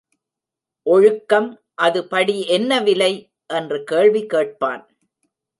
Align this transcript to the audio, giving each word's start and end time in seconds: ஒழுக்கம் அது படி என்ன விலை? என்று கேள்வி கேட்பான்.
ஒழுக்கம் 0.85 1.49
அது 1.73 2.07
படி 2.07 2.47
என்ன 2.47 2.81
விலை? 2.81 3.13
என்று 3.49 3.83
கேள்வி 3.83 4.25
கேட்பான். 4.25 4.83